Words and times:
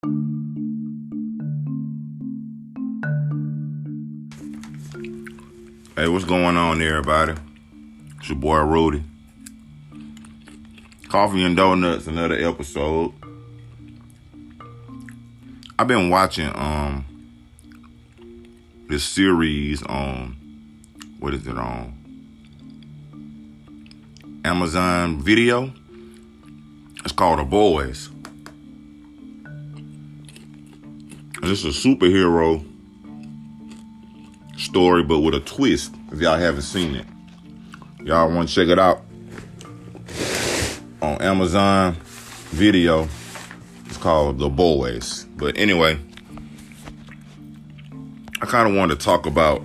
Hey, 0.00 0.08
what's 6.06 6.24
going 6.24 6.56
on 6.56 6.80
everybody? 6.80 7.34
It's 8.18 8.28
your 8.28 8.38
boy 8.38 8.58
Rudy. 8.58 9.02
Coffee 11.08 11.42
and 11.42 11.56
Donuts, 11.56 12.06
another 12.06 12.36
episode. 12.36 13.12
I've 15.76 15.88
been 15.88 16.10
watching 16.10 16.52
um 16.54 17.04
this 18.88 19.02
series 19.02 19.82
on 19.82 20.36
what 21.18 21.34
is 21.34 21.44
it 21.44 21.58
on 21.58 21.92
Amazon 24.44 25.20
Video. 25.20 25.72
It's 27.04 27.10
called 27.10 27.40
The 27.40 27.44
Boys. 27.44 28.10
This 31.48 31.64
is 31.64 31.84
a 31.84 31.88
superhero 31.88 32.62
story, 34.58 35.02
but 35.02 35.20
with 35.20 35.34
a 35.34 35.40
twist. 35.40 35.94
If 36.12 36.20
y'all 36.20 36.36
haven't 36.36 36.62
seen 36.62 36.94
it, 36.94 37.06
y'all 38.02 38.30
want 38.30 38.48
to 38.50 38.54
check 38.54 38.68
it 38.68 38.78
out 38.78 39.02
on 41.00 41.22
Amazon 41.22 41.96
Video. 42.50 43.08
It's 43.86 43.96
called 43.96 44.38
The 44.38 44.50
Boys. 44.50 45.24
But 45.36 45.56
anyway, 45.56 45.98
I 48.42 48.46
kind 48.46 48.68
of 48.68 48.74
wanted 48.74 48.98
to 48.98 49.04
talk 49.04 49.24
about 49.24 49.62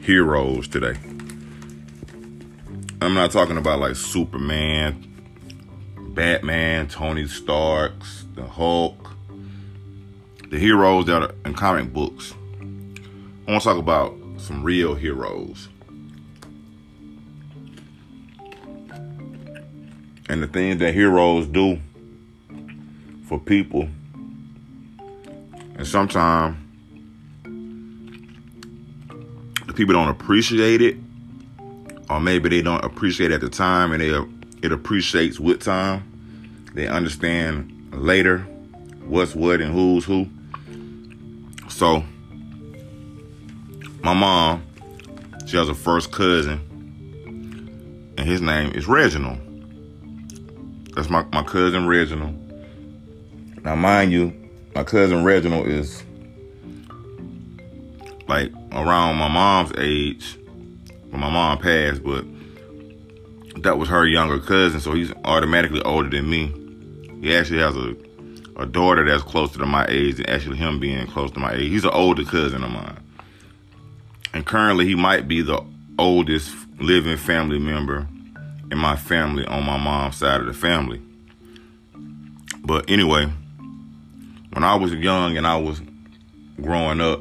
heroes 0.00 0.66
today. 0.66 0.98
I'm 3.00 3.14
not 3.14 3.30
talking 3.30 3.56
about 3.56 3.78
like 3.78 3.94
Superman, 3.94 5.06
Batman, 6.14 6.88
Tony 6.88 7.28
Starks, 7.28 8.26
the 8.34 8.46
Hulk, 8.46 8.99
the 10.50 10.58
heroes 10.58 11.06
that 11.06 11.22
are 11.22 11.34
in 11.44 11.54
comic 11.54 11.92
books. 11.92 12.34
I 13.46 13.52
want 13.52 13.62
to 13.62 13.68
talk 13.68 13.78
about 13.78 14.16
some 14.36 14.64
real 14.64 14.96
heroes. 14.96 15.68
And 20.28 20.42
the 20.42 20.48
things 20.48 20.78
that 20.80 20.92
heroes 20.92 21.46
do 21.46 21.78
for 23.26 23.38
people. 23.38 23.88
And 25.76 25.86
sometimes 25.86 26.56
the 29.66 29.72
people 29.72 29.94
don't 29.94 30.08
appreciate 30.08 30.82
it. 30.82 30.96
Or 32.08 32.20
maybe 32.20 32.48
they 32.48 32.62
don't 32.62 32.84
appreciate 32.84 33.30
it 33.30 33.34
at 33.34 33.40
the 33.40 33.48
time 33.48 33.92
and 33.92 34.02
they 34.02 34.66
it 34.66 34.72
appreciates 34.72 35.38
with 35.38 35.62
time. 35.62 36.02
They 36.74 36.88
understand 36.88 37.92
later 37.92 38.40
what's 39.04 39.34
what 39.36 39.60
and 39.60 39.72
who's 39.72 40.04
who. 40.04 40.28
So 41.80 42.04
my 44.02 44.12
mom, 44.12 44.62
she 45.46 45.56
has 45.56 45.70
a 45.70 45.74
first 45.74 46.12
cousin, 46.12 46.60
and 48.18 48.28
his 48.28 48.42
name 48.42 48.72
is 48.72 48.86
Reginald. 48.86 49.38
That's 50.94 51.08
my, 51.08 51.24
my 51.32 51.42
cousin 51.42 51.86
Reginald. 51.86 52.36
Now, 53.64 53.76
mind 53.76 54.12
you, 54.12 54.30
my 54.74 54.84
cousin 54.84 55.24
Reginald 55.24 55.68
is 55.68 56.04
like 58.28 58.52
around 58.72 59.16
my 59.16 59.28
mom's 59.28 59.72
age 59.78 60.36
when 61.08 61.22
my 61.22 61.30
mom 61.30 61.56
passed, 61.60 62.04
but 62.04 62.26
that 63.62 63.78
was 63.78 63.88
her 63.88 64.04
younger 64.06 64.38
cousin, 64.38 64.80
so 64.80 64.92
he's 64.92 65.14
automatically 65.24 65.80
older 65.84 66.10
than 66.10 66.28
me. 66.28 66.52
He 67.22 67.34
actually 67.34 67.60
has 67.60 67.74
a 67.74 67.94
a 68.60 68.66
daughter 68.66 69.06
that's 69.06 69.22
closer 69.22 69.58
to 69.58 69.66
my 69.66 69.86
age 69.88 70.16
than 70.16 70.28
actually 70.28 70.58
him 70.58 70.78
being 70.78 71.06
close 71.06 71.30
to 71.32 71.40
my 71.40 71.54
age. 71.54 71.70
He's 71.70 71.84
an 71.84 71.90
older 71.90 72.24
cousin 72.24 72.62
of 72.62 72.70
mine. 72.70 72.98
And 74.34 74.44
currently, 74.44 74.86
he 74.86 74.94
might 74.94 75.26
be 75.26 75.40
the 75.40 75.64
oldest 75.98 76.54
living 76.78 77.16
family 77.16 77.58
member 77.58 78.06
in 78.70 78.78
my 78.78 78.96
family 78.96 79.46
on 79.46 79.64
my 79.64 79.78
mom's 79.78 80.16
side 80.16 80.40
of 80.40 80.46
the 80.46 80.52
family. 80.52 81.00
But 82.62 82.90
anyway, 82.90 83.32
when 84.52 84.62
I 84.62 84.74
was 84.74 84.92
young 84.92 85.38
and 85.38 85.46
I 85.46 85.56
was 85.56 85.80
growing 86.60 87.00
up, 87.00 87.20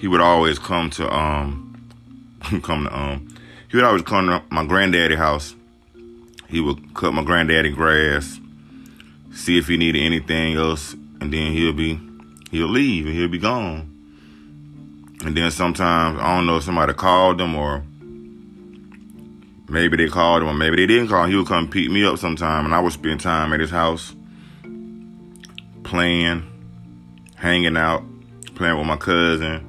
he 0.00 0.08
would 0.08 0.22
always 0.22 0.58
come 0.58 0.88
to 0.90 1.14
um 1.14 1.92
come 2.62 2.84
to 2.84 2.98
um 2.98 3.34
he 3.68 3.76
would 3.76 3.84
always 3.84 4.02
come 4.02 4.26
to 4.26 4.42
my 4.50 4.64
granddaddy 4.64 5.16
house. 5.16 5.54
He 6.48 6.60
would 6.60 6.94
cut 6.94 7.14
my 7.14 7.22
granddaddy 7.22 7.70
grass, 7.70 8.38
see 9.32 9.58
if 9.58 9.68
he 9.68 9.76
needed 9.76 10.02
anything 10.02 10.56
else, 10.56 10.94
and 11.20 11.32
then 11.32 11.52
he'll 11.52 11.72
be 11.72 12.00
he'll 12.50 12.68
leave 12.68 13.06
and 13.06 13.14
he'll 13.14 13.28
be 13.28 13.38
gone. 13.38 13.88
And 15.24 15.36
then 15.36 15.50
sometimes, 15.50 16.18
I 16.20 16.36
don't 16.36 16.46
know 16.46 16.56
if 16.56 16.64
somebody 16.64 16.92
called 16.94 17.40
him 17.40 17.54
or 17.54 17.82
maybe 19.68 19.96
they 19.96 20.08
called 20.08 20.42
him 20.42 20.48
or 20.48 20.54
maybe 20.54 20.76
they 20.76 20.86
didn't 20.86 21.08
call 21.08 21.24
him. 21.24 21.30
He 21.30 21.36
would 21.36 21.46
come 21.46 21.68
pick 21.68 21.90
me 21.90 22.04
up 22.04 22.18
sometime 22.18 22.64
and 22.64 22.74
I 22.74 22.80
would 22.80 22.92
spend 22.92 23.20
time 23.20 23.52
at 23.52 23.60
his 23.60 23.70
house 23.70 24.14
playing, 25.84 26.44
hanging 27.36 27.76
out, 27.76 28.02
playing 28.54 28.78
with 28.78 28.86
my 28.86 28.96
cousin. 28.96 29.66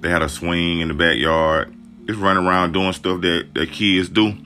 They 0.00 0.10
had 0.10 0.22
a 0.22 0.28
swing 0.28 0.80
in 0.80 0.88
the 0.88 0.94
backyard. 0.94 1.74
Just 2.06 2.20
running 2.20 2.46
around 2.46 2.72
doing 2.72 2.92
stuff 2.92 3.22
that, 3.22 3.48
that 3.54 3.72
kids 3.72 4.10
do. 4.10 4.36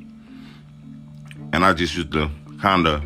And 1.53 1.65
I 1.65 1.73
just 1.73 1.97
used 1.97 2.13
to 2.13 2.31
kind 2.61 2.87
of 2.87 3.03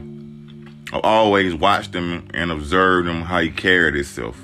I 0.92 1.00
always 1.03 1.54
watched 1.54 1.94
him 1.94 2.28
and 2.34 2.53
observed 2.53 3.08
him 3.08 3.22
how 3.22 3.41
he 3.41 3.50
carried 3.50 3.94
himself. 3.94 4.38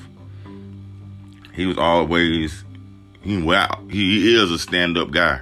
He 1.53 1.66
was 1.66 1.76
always 1.76 2.64
he 3.22 3.42
wow, 3.42 3.84
he 3.91 4.34
is 4.34 4.50
a 4.50 4.59
stand-up 4.59 5.10
guy. 5.10 5.41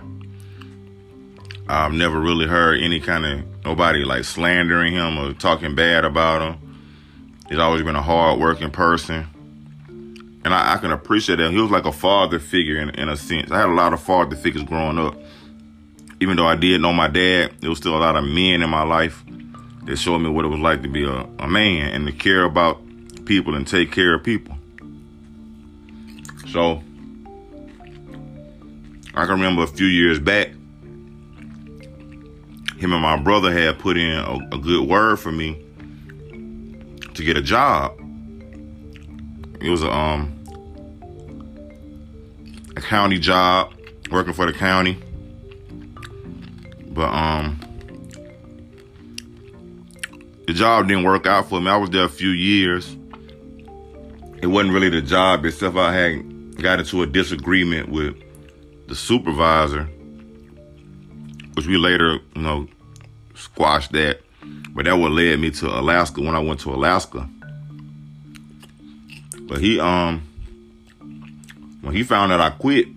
I've 1.68 1.92
never 1.92 2.18
really 2.18 2.46
heard 2.46 2.80
any 2.80 2.98
kind 2.98 3.24
of 3.24 3.64
nobody 3.64 4.04
like 4.04 4.24
slandering 4.24 4.94
him 4.94 5.18
or 5.18 5.32
talking 5.32 5.74
bad 5.76 6.04
about 6.04 6.42
him. 6.42 6.78
He's 7.48 7.58
always 7.58 7.82
been 7.82 7.94
a 7.94 8.02
hard-working 8.02 8.70
person, 8.70 9.28
and 10.44 10.52
I, 10.52 10.74
I 10.74 10.78
can 10.78 10.90
appreciate 10.90 11.36
that. 11.36 11.52
He 11.52 11.60
was 11.60 11.70
like 11.70 11.84
a 11.84 11.92
father 11.92 12.40
figure 12.40 12.78
in, 12.78 12.90
in 12.90 13.08
a 13.08 13.16
sense. 13.16 13.52
I 13.52 13.60
had 13.60 13.68
a 13.68 13.74
lot 13.74 13.92
of 13.92 14.02
father 14.02 14.34
figures 14.34 14.64
growing 14.64 14.98
up. 14.98 15.16
Even 16.18 16.36
though 16.36 16.46
I 16.46 16.56
did 16.56 16.80
know 16.80 16.92
my 16.92 17.08
dad, 17.08 17.52
there 17.60 17.70
was 17.70 17.78
still 17.78 17.96
a 17.96 18.00
lot 18.00 18.16
of 18.16 18.24
men 18.24 18.62
in 18.62 18.70
my 18.70 18.82
life 18.82 19.22
that 19.86 19.96
showed 19.96 20.18
me 20.18 20.28
what 20.28 20.44
it 20.44 20.48
was 20.48 20.60
like 20.60 20.82
to 20.82 20.88
be 20.88 21.04
a, 21.04 21.26
a 21.38 21.48
man 21.48 21.92
and 21.92 22.06
to 22.06 22.12
care 22.12 22.44
about 22.44 22.80
people 23.24 23.54
and 23.54 23.66
take 23.66 23.92
care 23.92 24.14
of 24.14 24.22
people. 24.22 24.56
So 26.50 26.82
I 29.14 29.24
can 29.24 29.30
remember 29.30 29.62
a 29.62 29.66
few 29.66 29.86
years 29.86 30.18
back, 30.18 30.48
him 32.78 32.92
and 32.92 33.00
my 33.00 33.16
brother 33.16 33.52
had 33.52 33.78
put 33.78 33.96
in 33.96 34.10
a, 34.12 34.34
a 34.52 34.58
good 34.58 34.86
word 34.86 35.16
for 35.16 35.32
me 35.32 35.64
to 37.14 37.24
get 37.24 37.36
a 37.36 37.42
job. 37.42 37.98
It 39.60 39.70
was 39.70 39.82
a 39.82 39.90
um 39.90 40.32
a 42.76 42.80
county 42.80 43.18
job, 43.18 43.72
working 44.10 44.34
for 44.34 44.46
the 44.46 44.52
county. 44.52 44.98
But 46.88 47.08
um 47.12 47.60
the 50.46 50.52
job 50.52 50.88
didn't 50.88 51.04
work 51.04 51.26
out 51.26 51.48
for 51.48 51.60
me. 51.60 51.70
I 51.70 51.76
was 51.76 51.90
there 51.90 52.04
a 52.04 52.08
few 52.08 52.30
years. 52.30 52.96
It 54.42 54.46
wasn't 54.46 54.74
really 54.74 54.90
the 54.90 55.02
job 55.02 55.44
itself. 55.44 55.76
I 55.76 55.92
had 55.92 56.62
got 56.62 56.78
into 56.78 57.02
a 57.02 57.06
disagreement 57.06 57.88
with 57.88 58.16
the 58.86 58.94
supervisor, 58.94 59.84
which 61.54 61.66
we 61.66 61.76
later, 61.76 62.18
you 62.34 62.42
know, 62.42 62.68
squashed 63.34 63.92
that. 63.92 64.20
But 64.70 64.84
that 64.84 64.96
what 64.96 65.12
led 65.12 65.40
me 65.40 65.50
to 65.52 65.66
Alaska 65.66 66.20
when 66.20 66.36
I 66.36 66.38
went 66.38 66.60
to 66.60 66.74
Alaska. 66.74 67.28
But 69.42 69.60
he 69.60 69.80
um 69.80 70.22
when 71.80 71.94
he 71.94 72.02
found 72.02 72.32
out 72.32 72.40
I 72.40 72.50
quit, 72.50 72.88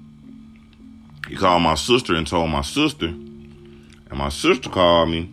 he 1.27 1.35
called 1.35 1.61
my 1.61 1.75
sister 1.75 2.15
and 2.15 2.27
told 2.27 2.49
my 2.49 2.61
sister. 2.61 3.07
And 3.07 4.17
my 4.17 4.29
sister 4.29 4.69
called 4.69 5.09
me. 5.09 5.31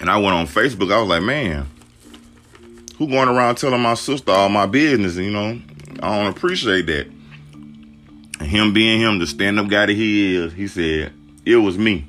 And 0.00 0.08
I 0.10 0.16
went 0.16 0.34
on 0.34 0.46
Facebook. 0.46 0.92
I 0.92 1.00
was 1.00 1.08
like, 1.08 1.22
man, 1.22 1.66
who 2.96 3.08
going 3.08 3.28
around 3.28 3.56
telling 3.56 3.80
my 3.80 3.94
sister 3.94 4.32
all 4.32 4.48
my 4.48 4.66
business? 4.66 5.16
You 5.16 5.30
know, 5.30 5.60
I 6.02 6.18
don't 6.18 6.36
appreciate 6.36 6.86
that. 6.86 7.06
And 8.40 8.48
him 8.48 8.72
being 8.72 9.00
him, 9.00 9.18
the 9.18 9.26
stand 9.26 9.58
up 9.58 9.68
guy 9.68 9.86
that 9.86 9.94
he 9.94 10.36
is, 10.36 10.52
he 10.52 10.68
said, 10.68 11.12
it 11.44 11.56
was 11.56 11.78
me. 11.78 12.06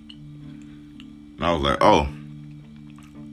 And 1.38 1.46
I 1.46 1.54
was 1.54 1.62
like, 1.62 1.78
oh. 1.82 2.08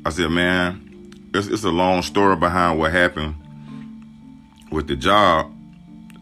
I 0.04 0.10
said, 0.10 0.30
man, 0.30 1.10
it's, 1.34 1.48
it's 1.48 1.64
a 1.64 1.70
long 1.70 2.02
story 2.02 2.36
behind 2.36 2.78
what 2.78 2.92
happened 2.92 3.34
with 4.70 4.86
the 4.86 4.96
job. 4.96 5.52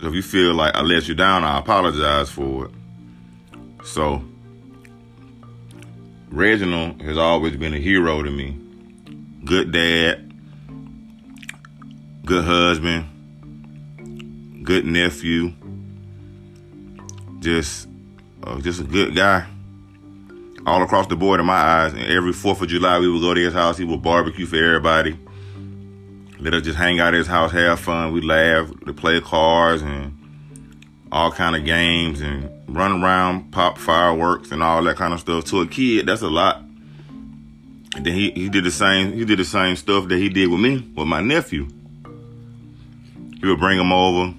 If 0.00 0.14
you 0.14 0.22
feel 0.22 0.54
like 0.54 0.74
I 0.74 0.82
let 0.82 1.08
you 1.08 1.14
down, 1.14 1.44
I 1.44 1.58
apologize 1.58 2.30
for 2.30 2.66
it. 2.66 2.70
So, 3.84 4.24
Reginald 6.34 7.00
has 7.02 7.16
always 7.16 7.56
been 7.56 7.72
a 7.74 7.78
hero 7.78 8.20
to 8.20 8.28
me. 8.28 8.58
Good 9.44 9.70
dad. 9.70 10.32
good 12.26 12.44
husband, 12.44 13.04
good 14.64 14.84
nephew, 14.84 15.52
just 17.38 17.86
uh, 18.42 18.60
just 18.60 18.80
a 18.80 18.84
good 18.84 19.14
guy. 19.14 19.46
All 20.66 20.82
across 20.82 21.06
the 21.06 21.14
board 21.14 21.38
in 21.38 21.46
my 21.46 21.54
eyes. 21.54 21.92
And 21.92 22.02
every 22.02 22.32
4th 22.32 22.62
of 22.62 22.68
July, 22.68 22.98
we 22.98 23.08
would 23.08 23.20
go 23.20 23.34
to 23.34 23.40
his 23.40 23.52
house. 23.52 23.78
He 23.78 23.84
would 23.84 24.02
barbecue 24.02 24.46
for 24.46 24.56
everybody. 24.56 25.16
Let 26.40 26.54
us 26.54 26.62
just 26.62 26.78
hang 26.78 26.98
out 26.98 27.08
at 27.08 27.18
his 27.18 27.26
house, 27.28 27.52
have 27.52 27.78
fun. 27.78 28.12
We 28.12 28.22
laugh, 28.22 28.70
we 28.84 28.92
play 28.92 29.20
cards 29.20 29.82
and 29.82 30.18
all 31.12 31.30
kind 31.30 31.54
of 31.54 31.64
games 31.64 32.22
and 32.22 32.50
run 32.68 33.02
around, 33.02 33.52
pop 33.52 33.78
fireworks 33.78 34.50
and 34.52 34.62
all 34.62 34.82
that 34.84 34.96
kind 34.96 35.12
of 35.12 35.20
stuff. 35.20 35.44
To 35.46 35.60
a 35.60 35.66
kid, 35.66 36.06
that's 36.06 36.22
a 36.22 36.28
lot. 36.28 36.62
And 37.96 38.04
then 38.04 38.14
he, 38.14 38.30
he 38.32 38.48
did 38.48 38.64
the 38.64 38.70
same 38.70 39.12
he 39.12 39.24
did 39.24 39.38
the 39.38 39.44
same 39.44 39.76
stuff 39.76 40.08
that 40.08 40.18
he 40.18 40.28
did 40.28 40.50
with 40.50 40.60
me, 40.60 40.78
with 40.96 41.06
my 41.06 41.20
nephew. 41.20 41.68
He 43.40 43.46
would 43.46 43.60
bring 43.60 43.78
him 43.78 43.92
over, 43.92 44.34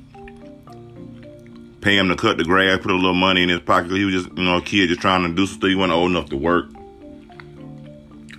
pay 1.81 1.97
him 1.97 2.09
to 2.09 2.15
cut 2.15 2.37
the 2.37 2.43
grass, 2.43 2.79
put 2.81 2.91
a 2.91 2.95
little 2.95 3.13
money 3.13 3.43
in 3.43 3.49
his 3.49 3.61
pocket. 3.61 3.91
He 3.91 4.03
was 4.03 4.23
just, 4.23 4.37
you 4.37 4.43
know, 4.43 4.57
a 4.57 4.61
kid 4.61 4.89
just 4.89 5.01
trying 5.01 5.23
to 5.23 5.33
do 5.33 5.45
something. 5.45 5.69
He 5.69 5.75
wasn't 5.75 5.93
old 5.93 6.11
enough 6.11 6.29
to 6.29 6.37
work. 6.37 6.69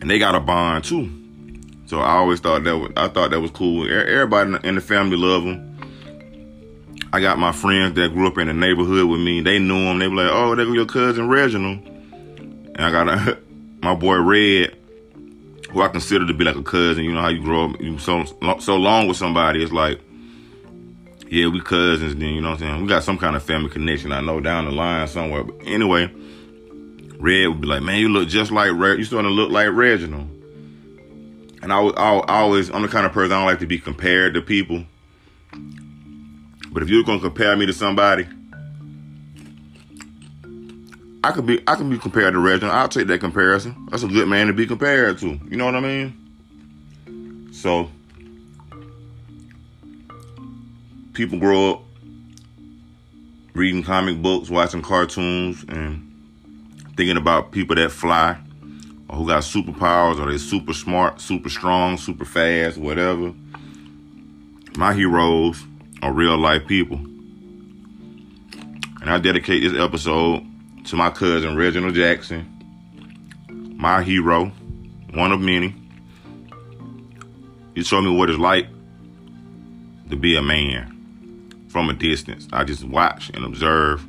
And 0.00 0.10
they 0.10 0.18
got 0.18 0.34
a 0.34 0.40
bond 0.40 0.84
too. 0.84 1.10
So 1.86 2.00
I 2.00 2.16
always 2.16 2.40
thought 2.40 2.64
that 2.64 2.76
was, 2.76 2.90
I 2.96 3.08
thought 3.08 3.30
that 3.30 3.40
was 3.40 3.52
cool. 3.52 3.88
Everybody 3.88 4.56
in 4.68 4.74
the 4.74 4.80
family 4.80 5.16
love 5.16 5.44
him. 5.44 5.75
I 7.16 7.20
got 7.20 7.38
my 7.38 7.52
friends 7.52 7.94
that 7.94 8.12
grew 8.12 8.26
up 8.26 8.36
in 8.36 8.46
the 8.46 8.52
neighborhood 8.52 9.08
with 9.08 9.22
me. 9.22 9.40
They 9.40 9.58
knew 9.58 9.74
him. 9.74 10.00
They 10.00 10.06
were 10.06 10.16
like, 10.16 10.30
"Oh, 10.30 10.54
there 10.54 10.66
go 10.66 10.74
your 10.74 10.84
cousin 10.84 11.30
Reginald." 11.30 11.78
And 11.78 12.76
I 12.78 12.90
got 12.90 13.08
a, 13.08 13.38
my 13.80 13.94
boy 13.94 14.16
Red, 14.16 14.76
who 15.70 15.80
I 15.80 15.88
consider 15.88 16.26
to 16.26 16.34
be 16.34 16.44
like 16.44 16.56
a 16.56 16.62
cousin. 16.62 17.04
You 17.04 17.14
know 17.14 17.22
how 17.22 17.28
you 17.28 17.40
grow 17.40 17.70
up 17.70 17.80
you 17.80 17.96
so 17.98 18.26
so 18.58 18.76
long 18.76 19.08
with 19.08 19.16
somebody. 19.16 19.62
It's 19.62 19.72
like, 19.72 19.98
yeah, 21.30 21.46
we 21.46 21.62
cousins. 21.62 22.16
Then 22.16 22.34
you 22.34 22.42
know 22.42 22.50
what 22.50 22.60
I'm 22.60 22.68
saying. 22.68 22.82
We 22.82 22.86
got 22.86 23.02
some 23.02 23.16
kind 23.16 23.34
of 23.34 23.42
family 23.42 23.70
connection. 23.70 24.12
I 24.12 24.20
know 24.20 24.38
down 24.40 24.66
the 24.66 24.72
line 24.72 25.08
somewhere. 25.08 25.42
But 25.42 25.56
anyway, 25.66 26.12
Red 27.18 27.46
would 27.46 27.62
be 27.62 27.66
like, 27.66 27.80
"Man, 27.80 27.98
you 27.98 28.10
look 28.10 28.28
just 28.28 28.50
like 28.50 28.72
Red. 28.74 28.98
You 28.98 29.04
starting 29.04 29.30
to 29.30 29.34
look 29.34 29.50
like 29.50 29.70
Reginald." 29.72 30.28
And 31.62 31.72
I, 31.72 31.80
I, 31.80 32.16
I 32.18 32.40
always, 32.40 32.68
I'm 32.68 32.82
the 32.82 32.88
kind 32.88 33.06
of 33.06 33.12
person 33.12 33.32
I 33.32 33.36
don't 33.36 33.46
like 33.46 33.60
to 33.60 33.66
be 33.66 33.78
compared 33.78 34.34
to 34.34 34.42
people. 34.42 34.84
But 36.76 36.82
if 36.82 36.90
you're 36.90 37.04
gonna 37.04 37.20
compare 37.20 37.56
me 37.56 37.64
to 37.64 37.72
somebody, 37.72 38.26
I 41.24 41.32
could 41.32 41.46
be 41.46 41.62
I 41.66 41.74
can 41.74 41.88
be 41.88 41.96
compared 41.96 42.34
to 42.34 42.38
Reginald. 42.38 42.76
I'll 42.76 42.86
take 42.86 43.06
that 43.06 43.18
comparison. 43.18 43.88
That's 43.90 44.02
a 44.02 44.08
good 44.08 44.28
man 44.28 44.48
to 44.48 44.52
be 44.52 44.66
compared 44.66 45.16
to. 45.20 45.40
You 45.48 45.56
know 45.56 45.64
what 45.64 45.74
I 45.74 45.80
mean? 45.80 47.50
So 47.50 47.90
people 51.14 51.38
grow 51.38 51.70
up 51.70 51.82
reading 53.54 53.82
comic 53.82 54.20
books, 54.20 54.50
watching 54.50 54.82
cartoons, 54.82 55.64
and 55.70 56.12
thinking 56.94 57.16
about 57.16 57.52
people 57.52 57.74
that 57.76 57.90
fly 57.90 58.36
or 59.08 59.16
who 59.16 59.26
got 59.26 59.44
superpowers 59.44 60.20
or 60.20 60.30
they 60.30 60.36
super 60.36 60.74
smart, 60.74 61.22
super 61.22 61.48
strong, 61.48 61.96
super 61.96 62.26
fast, 62.26 62.76
whatever. 62.76 63.32
My 64.76 64.92
heroes 64.92 65.64
are 66.02 66.12
real 66.12 66.36
life 66.36 66.66
people. 66.66 66.98
And 69.00 69.10
I 69.10 69.18
dedicate 69.18 69.62
this 69.62 69.80
episode 69.80 70.44
to 70.86 70.96
my 70.96 71.10
cousin 71.10 71.56
Reginald 71.56 71.94
Jackson, 71.94 73.74
my 73.76 74.02
hero, 74.02 74.46
one 75.12 75.32
of 75.32 75.40
many. 75.40 75.74
He 77.74 77.82
showed 77.82 78.02
me 78.02 78.16
what 78.16 78.30
it's 78.30 78.38
like 78.38 78.66
to 80.10 80.16
be 80.16 80.36
a 80.36 80.42
man 80.42 81.64
from 81.68 81.90
a 81.90 81.92
distance. 81.92 82.48
I 82.52 82.64
just 82.64 82.84
watch 82.84 83.30
and 83.34 83.44
observe. 83.44 84.04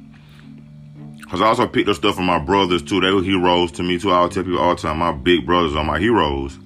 Cause 1.29 1.41
I 1.41 1.47
also 1.47 1.67
picked 1.67 1.89
up 1.89 1.97
stuff 1.97 2.15
from 2.15 2.25
my 2.25 2.39
brothers 2.39 2.81
too. 2.81 3.01
They 3.01 3.11
were 3.11 3.21
heroes 3.21 3.71
to 3.73 3.83
me 3.83 3.99
too. 3.99 4.11
I'll 4.11 4.29
tell 4.29 4.43
people 4.43 4.59
all 4.59 4.75
the 4.75 4.81
time, 4.81 4.99
my 4.99 5.11
big 5.11 5.45
brothers 5.45 5.75
are 5.75 5.83
my 5.83 5.99
heroes. 5.99 6.57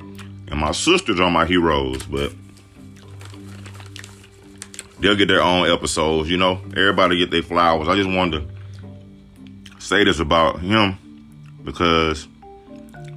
And 0.00 0.60
my 0.60 0.72
sisters 0.72 1.18
are 1.18 1.30
my 1.30 1.46
heroes, 1.46 2.02
but 2.02 2.32
they'll 5.02 5.16
get 5.16 5.26
their 5.28 5.42
own 5.42 5.68
episodes, 5.68 6.30
you 6.30 6.36
know. 6.36 6.60
Everybody 6.76 7.18
get 7.18 7.30
their 7.30 7.42
flowers. 7.42 7.88
I 7.88 7.96
just 7.96 8.08
wanted 8.08 8.48
to 9.66 9.80
say 9.80 10.04
this 10.04 10.20
about 10.20 10.60
him 10.60 10.96
because 11.64 12.28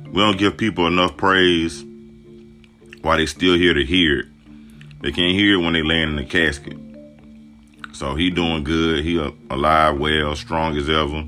we 0.07 0.19
don't 0.19 0.37
give 0.37 0.57
people 0.57 0.87
enough 0.87 1.15
praise 1.15 1.85
while 3.01 3.17
they 3.17 3.27
still 3.27 3.55
here 3.55 3.75
to 3.75 3.85
hear 3.85 4.21
it. 4.21 4.25
They 5.01 5.11
can't 5.11 5.33
hear 5.33 5.59
it 5.59 5.63
when 5.63 5.73
they 5.73 5.83
land 5.83 6.11
in 6.11 6.15
the 6.15 6.25
casket. 6.25 6.77
So 7.93 8.15
he 8.15 8.31
doing 8.31 8.63
good. 8.63 9.03
He 9.03 9.17
alive, 9.49 9.99
well, 9.99 10.35
strong 10.35 10.75
as 10.77 10.89
ever. 10.89 11.23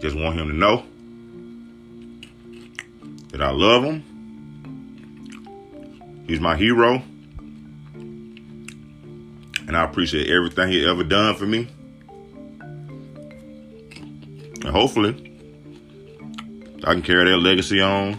Just 0.00 0.16
want 0.16 0.38
him 0.38 0.48
to 0.48 0.54
know 0.54 0.84
that 3.28 3.40
I 3.40 3.50
love 3.50 3.84
him. 3.84 4.02
He's 6.26 6.40
my 6.40 6.56
hero. 6.56 7.02
And 9.66 9.76
I 9.76 9.84
appreciate 9.84 10.30
everything 10.30 10.68
he 10.70 10.88
ever 10.88 11.02
done 11.02 11.34
for 11.34 11.46
me. 11.46 11.68
And 14.62 14.68
hopefully, 14.74 15.32
I 16.84 16.92
can 16.92 17.02
carry 17.02 17.30
that 17.30 17.38
legacy 17.38 17.80
on 17.80 18.18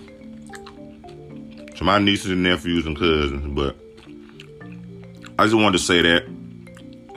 to 1.76 1.84
my 1.84 2.00
nieces 2.00 2.32
and 2.32 2.44
nephews 2.44 2.86
and 2.86 2.98
cousins. 2.98 3.56
But 3.56 3.76
I 5.40 5.46
just 5.46 5.56
wanted 5.56 5.78
to 5.78 5.84
say 5.84 6.02
that. 6.02 6.24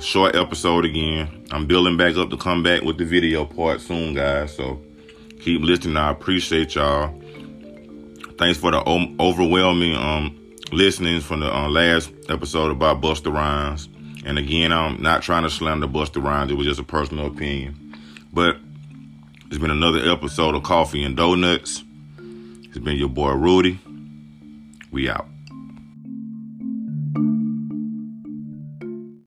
Short 0.01 0.35
episode 0.35 0.87
again. 0.87 1.47
I'm 1.51 1.67
building 1.67 1.99
back 1.99 2.17
up 2.17 2.31
to 2.31 2.37
come 2.39 2.63
back 2.63 2.83
with 2.83 2.97
the 2.97 3.05
video 3.05 3.45
part 3.45 3.83
soon, 3.83 4.15
guys. 4.15 4.57
So 4.57 4.81
keep 5.41 5.61
listening. 5.61 5.99
I 5.99 6.11
appreciate 6.11 6.75
y'all. 6.75 7.09
Thanks 8.39 8.59
for 8.59 8.71
the 8.71 8.81
overwhelming 9.21 9.95
um 9.95 10.37
listenings 10.73 11.25
from 11.25 11.41
the 11.41 11.55
uh, 11.55 11.69
last 11.69 12.11
episode 12.29 12.71
about 12.71 13.03
Busta 13.03 13.33
Rhymes. 13.33 13.89
And 14.25 14.39
again, 14.39 14.73
I'm 14.73 15.03
not 15.03 15.23
trying 15.23 15.45
to 15.45 15.51
slam 15.51 15.81
the 15.81 15.89
Busta 15.89 16.23
Rhymes. 16.23 16.51
It 16.51 16.55
was 16.55 16.67
just 16.67 16.81
a 16.81 16.85
personal 16.85 17.27
opinion. 17.27 17.97
But 18.33 18.57
it's 19.47 19.59
been 19.59 19.71
another 19.71 20.11
episode 20.11 20.55
of 20.55 20.63
Coffee 20.63 21.03
and 21.03 21.17
Donuts. 21.17 21.83
It's 22.65 22.79
been 22.79 22.97
your 22.97 23.09
boy 23.09 23.33
Rudy. 23.33 23.79
We 24.93 25.09
out. 25.09 25.27